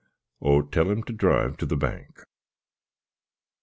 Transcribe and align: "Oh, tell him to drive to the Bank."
"Oh, 0.41 0.63
tell 0.63 0.89
him 0.89 1.03
to 1.03 1.13
drive 1.13 1.57
to 1.57 1.67
the 1.67 1.77
Bank." 1.77 2.21